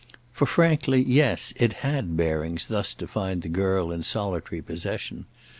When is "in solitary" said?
3.91-4.59